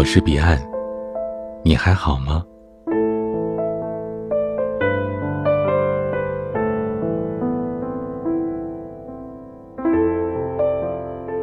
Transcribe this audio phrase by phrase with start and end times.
[0.00, 0.58] 我是彼岸，
[1.62, 2.42] 你还好吗？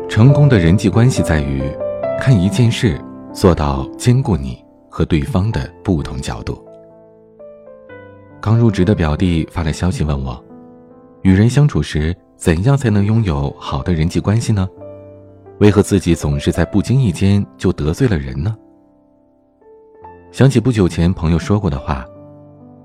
[0.10, 1.62] 成功的人际关系在于，
[2.20, 3.00] 看一件事
[3.32, 6.60] 做到兼顾你和对方的不同角度。
[8.42, 10.44] 刚入职的表弟发来消息问我，
[11.22, 14.68] 与人相处时怎样才能拥有好的人际关系呢？
[15.60, 18.56] 为何自己总是在不经意间就得罪了人呢？
[20.32, 22.06] 想起不久前朋友说过的话：“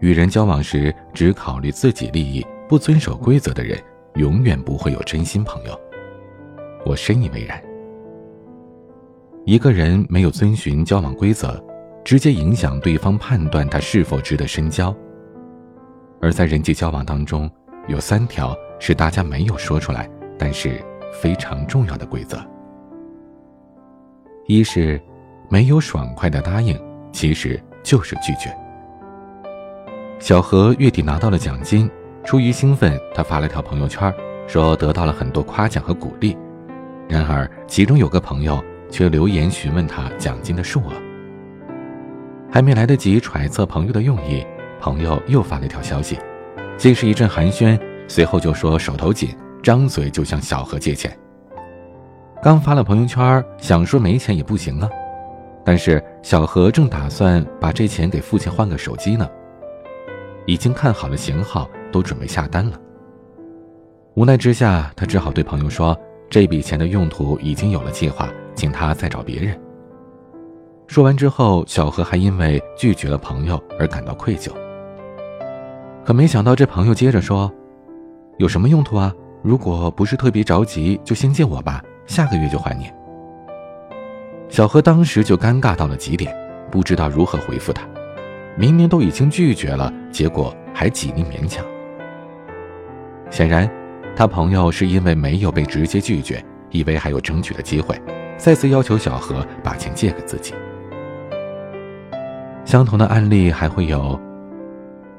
[0.00, 3.78] 与人交往时只考虑自己利益、不遵守规则的人，
[4.14, 5.78] 永远不会有真心朋友。”
[6.86, 7.62] 我深以为然。
[9.44, 11.62] 一个人没有遵循交往规则，
[12.02, 14.94] 直接影响对方判断他是否值得深交。
[16.22, 17.50] 而在人际交往当中，
[17.86, 20.08] 有三条是大家没有说出来，
[20.38, 22.38] 但是非常重要的规则。
[24.46, 25.00] 一是，
[25.48, 26.78] 没有爽快的答应，
[27.12, 28.52] 其实就是拒绝。
[30.18, 31.88] 小何月底拿到了奖金，
[32.24, 34.12] 出于兴奋，他发了条朋友圈，
[34.48, 36.36] 说得到了很多夸奖和鼓励。
[37.08, 40.92] 然而，其中有个朋友却留言询问他奖金的数额。
[42.50, 44.44] 还没来得及揣测朋友的用意，
[44.80, 46.18] 朋友又发了一条消息，
[46.76, 51.16] 竟是一阵寒暄，随后就说手头紧，张嘴就向小何借钱。
[52.42, 54.90] 刚发了朋友圈，想说没钱也不行啊。
[55.64, 59.30] 但是小何正打算把这钱给父亲换个手机呢，
[60.44, 62.76] 已经看好了型号，都准备下单了。
[64.14, 65.96] 无奈之下，他只好对朋友说
[66.28, 69.56] ：“这笔钱的用途已经有了计划，请他再找别人。”
[70.88, 74.50] 说完之后，小何还因为拒绝了朋友而感到愧疚。
[76.04, 77.48] 可没想到，这朋友接着说
[78.38, 79.14] ：“有什么用途啊？
[79.42, 82.90] 如果不是特别着急，就先借我吧。”下个月就还你。
[84.48, 86.34] 小何当时就尴尬到了极点，
[86.70, 87.82] 不知道如何回复他。
[88.54, 91.64] 明明都已经拒绝了，结果还极力勉强。
[93.30, 93.70] 显然，
[94.14, 97.98] 他朋友是因为没有被直接拒绝，以为还有争取的机会，
[98.36, 100.52] 再次要求小何把钱借给自己。
[102.66, 104.20] 相同的案例还会有：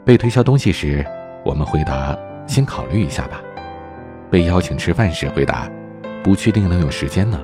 [0.05, 1.03] 被推销东西时，
[1.43, 3.41] 我们回答“先考虑一下吧”；
[4.29, 5.67] 被邀请吃饭时，回答。
[6.23, 7.39] 不确定能有时间呢，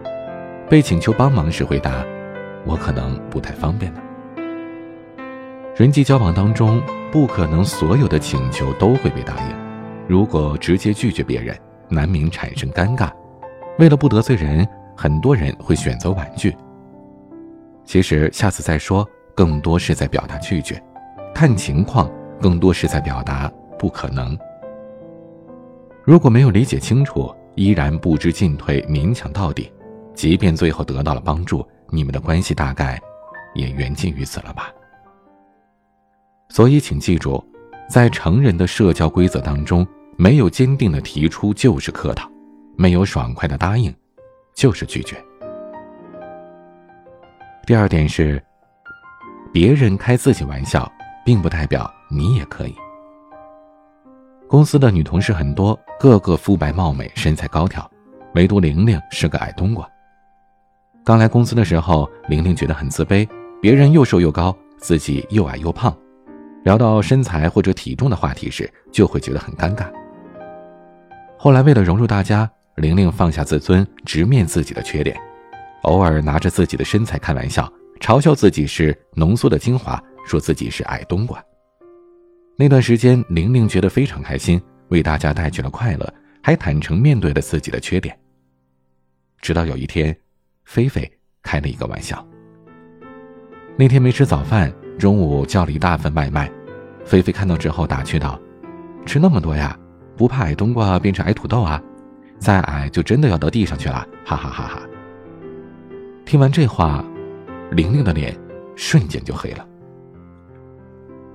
[0.70, 2.04] 被请求帮忙时回答
[2.66, 4.02] ：“我可能不太方便呢。”
[5.76, 6.82] 人际交往当中，
[7.12, 9.56] 不可能所有的请求都会被答应。
[10.08, 11.56] 如果直接拒绝别人，
[11.90, 13.12] 难免产生尴尬。
[13.78, 16.56] 为了不得罪人，很多人会选择婉拒。
[17.86, 20.76] 其实下次再说，更多是在表达拒绝；
[21.34, 22.10] 看情况，
[22.42, 24.38] 更多是在表达不可能。
[26.04, 29.70] 如果没有理解清楚，依然不知进退，勉强到底，
[30.14, 32.98] 即便最后得到了帮助，你们的关系大概
[33.54, 34.72] 也缘尽于此了吧。
[36.48, 37.46] 所以，请记住，
[37.90, 42.32] 在成人的社交规则当中，没有坚定的提出就是客套，
[42.78, 43.94] 没有爽快的答应
[44.56, 45.22] 就是拒绝。
[47.68, 48.42] 第二点是，
[49.52, 50.90] 别人开自己玩笑，
[51.26, 52.76] 并不代表你也可以。
[54.50, 57.88] 公司的女同事很多，个个肤白貌美，身材高挑，
[58.34, 59.88] 唯独玲玲是个矮冬瓜。
[61.06, 63.30] 刚来公司的时候，玲玲觉得很自卑，
[63.62, 65.96] 别人又瘦又高，自己又矮又胖，
[66.64, 69.86] 聊到身材或者体重的话题时，就会觉得很尴尬。
[71.38, 75.16] 后来为了融入大家，玲玲放下自尊，直面自己的缺点，
[75.84, 81.40] 偶尔拿着自己的身材开玩笑，嘲笑自己是浓缩的精华，说自己是矮冬瓜。
[82.62, 88.14] 那段时间，玲玲觉得非常开心，为大家带去了快乐，还坦诚面对了自己的缺点。
[89.40, 90.14] 直到有一天，
[90.66, 91.10] 菲菲
[91.42, 92.28] 开了一个玩笑。
[93.78, 96.52] 那天没吃早饭，中午叫了一大份外卖，
[97.06, 98.38] 菲菲看到之后打趣道
[99.08, 99.80] ：“吃那么多呀，
[100.18, 101.82] 不怕矮冬瓜变成矮土豆啊？
[102.40, 104.82] 再矮就真的要到地上去了！”哈哈哈哈。
[106.26, 107.06] 听完这话，
[107.72, 108.38] 玲玲的脸
[108.76, 109.66] 瞬间就黑了。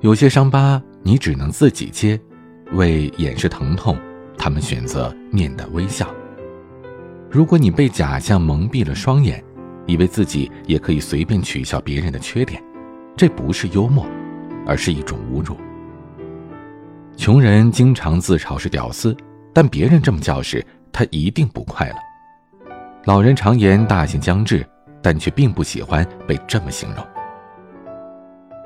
[0.03, 0.83] 有些伤疤。
[1.07, 2.19] 你只能自己接，
[2.73, 3.97] 为掩饰疼痛，
[4.39, 6.09] 他们选择面带微笑。
[7.31, 9.45] 如果你被假象蒙蔽了双眼，
[9.87, 12.63] 以为自己也可以随便取笑别人的缺点，
[13.15, 14.07] 这不是幽默，
[14.67, 15.55] 而是一种侮辱。
[17.19, 19.15] 穷人经常自嘲是屌丝，
[19.53, 21.97] 但别人这么叫时，他一定不快乐。
[23.05, 24.67] 老人常言大限将至，
[25.03, 27.07] 但却并不喜欢被这么形容。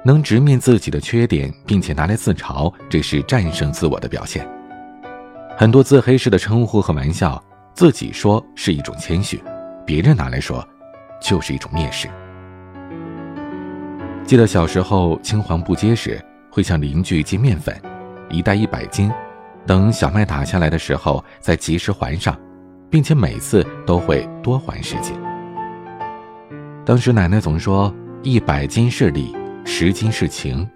[0.09, 4.49] 能直面自己的缺点，并且拿来自嘲，这是战胜自我的表现。
[5.55, 7.39] 很多自黑式的称呼和玩笑，
[7.75, 9.39] 自己说是一种谦虚，
[9.85, 10.67] 别人拿来说，
[11.21, 12.09] 就是一种蔑视。
[14.25, 16.19] 记得小时候青黄不接时，
[16.51, 17.79] 会向邻居借面粉，
[18.31, 19.13] 一袋一百斤，
[19.67, 22.35] 等小麦打下来的时候再及时还上，
[22.89, 25.15] 并且每次都会多还十斤。
[26.87, 29.37] 当时奶奶总说一百斤是礼，
[29.71, 30.67] 十斤是情，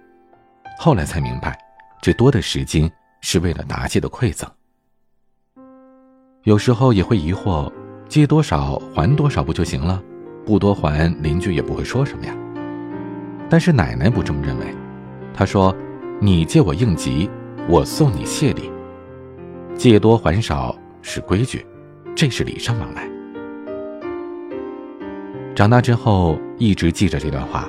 [0.79, 1.59] 后来才明白，
[2.03, 2.89] 这多的十斤
[3.23, 4.47] 是为了答谢的馈赠。
[6.43, 7.73] 有时候也会疑惑，
[8.07, 10.01] 借多少还多少不就行了？
[10.45, 12.37] 不多还，邻居也不会说什么呀。
[13.49, 14.67] 但是奶奶不这么认为，
[15.33, 15.75] 她说
[16.21, 17.31] ：“你借我应急，
[17.69, 18.71] 我送你谢礼，
[19.75, 21.67] 借多还少是规矩，
[22.15, 23.09] 这是礼尚往来。”
[25.57, 27.69] 长大之后一直记着这段话，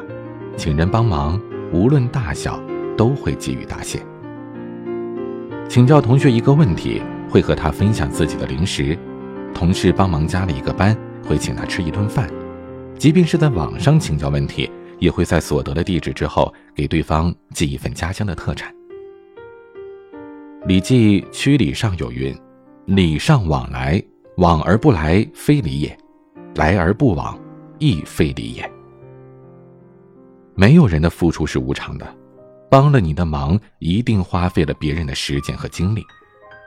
[0.56, 1.40] 请人帮忙，
[1.72, 2.60] 无论大小，
[2.98, 4.00] 都会给予答谢。
[5.68, 8.98] 请教同学一个问题，会和他分享自己的零食；
[9.54, 10.96] 同事帮忙加了一个班，
[11.26, 12.28] 会请他吃一顿饭；
[12.98, 14.70] 即便是在网上请教问题。
[15.00, 18.74] 也会在所得的地址之后，给对方寄一份家乡的特产。
[20.66, 22.34] 《礼记·曲礼上》有云
[22.86, 24.02] ：“礼尚往来，
[24.38, 25.90] 往而不来，非礼也；
[26.56, 27.38] 来而不往，
[27.80, 28.72] 亦非礼也。”
[30.56, 32.16] 没有人的付出是无偿的，
[32.70, 36.04] 帮了你的忙，一定花费了别人的时间和精力。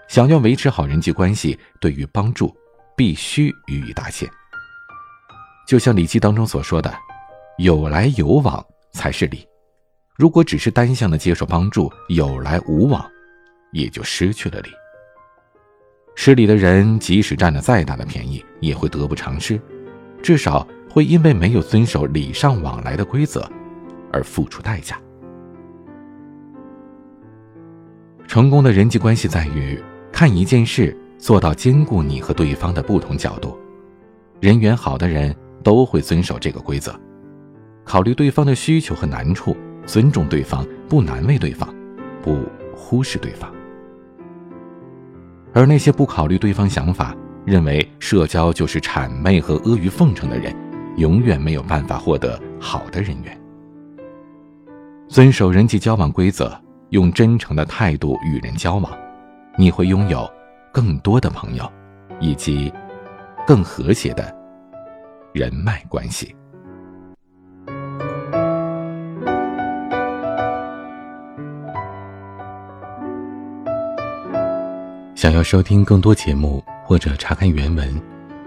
[0.09, 2.55] 想要维持好人际关系，对于帮助，
[2.97, 4.29] 必须予以答谢。
[5.67, 6.93] 就像《礼记》当中所说的。
[7.59, 8.63] 有来有往
[8.93, 9.43] 才是礼，
[10.15, 13.03] 如果只是单向的接受帮助，有来无往，
[13.73, 14.69] 也就失去了礼。
[16.15, 19.59] 失礼的人，即使占了再大的便宜，也会得不偿失，
[20.23, 23.51] 至少会因为没有遵守礼尚往来的规则，
[24.17, 24.99] 而付出代价。
[28.27, 29.79] 成功的人际关系在于
[30.11, 33.57] 看一件事做到兼顾你和对方的不同角度，
[34.41, 36.99] 人缘好的人都会遵守这个规则。
[37.85, 39.55] 考虑对方的需求和难处，
[39.85, 41.73] 尊重对方，不难为对方，
[42.23, 42.41] 不
[42.75, 43.53] 忽视对方。
[45.53, 47.15] 而那些不考虑对方想法，
[47.45, 50.55] 认为社交就是谄媚和阿谀奉承的人，
[50.97, 53.46] 永远没有办法获得好的人缘。
[55.09, 56.53] 遵守人际交往规则，
[56.91, 58.93] 用真诚的态度与人交往，
[59.57, 60.29] 你会拥有
[60.73, 61.71] 更多的朋友，
[62.21, 62.73] 以及
[63.47, 64.35] 更和谐的
[65.33, 66.35] 人脉关系。
[75.15, 78.03] 想要收听更多节目或者查看原文，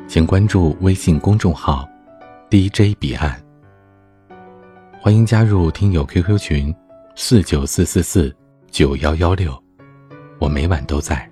[0.07, 1.87] 请关注微信公众号
[2.51, 3.41] “DJ 彼岸”。
[5.01, 6.75] 欢迎加入听友 QQ 群：
[7.15, 8.35] 四九四四四
[8.69, 9.57] 九幺幺六，
[10.39, 11.25] 我每晚都在。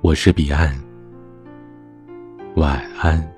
[0.00, 0.72] 我是彼岸，
[2.54, 3.37] 晚安。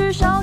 [0.00, 0.42] 至少